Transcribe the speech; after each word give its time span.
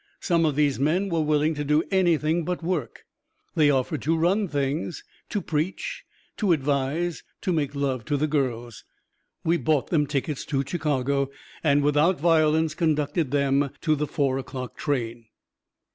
Some 0.19 0.45
of 0.47 0.55
these 0.55 0.79
men 0.79 1.09
were 1.09 1.21
willing 1.21 1.53
to 1.53 1.63
do 1.63 1.83
anything 1.91 2.43
but 2.43 2.63
work 2.63 3.05
they 3.53 3.69
offered 3.69 4.01
to 4.01 4.17
run 4.17 4.47
things, 4.47 5.03
to 5.29 5.41
preach, 5.43 6.05
to 6.37 6.53
advise, 6.53 7.21
to 7.41 7.53
make 7.53 7.75
love 7.75 8.03
to 8.05 8.17
the 8.17 8.25
girls. 8.25 8.83
We 9.43 9.57
bought 9.57 9.91
them 9.91 10.07
tickets 10.07 10.43
to 10.45 10.63
Chicago, 10.65 11.29
and 11.63 11.83
without 11.83 12.19
violence 12.19 12.73
conducted 12.73 13.29
them 13.29 13.69
to 13.81 13.95
the 13.95 14.07
Four 14.07 14.39
o'Clock 14.39 14.75
train. 14.75 15.27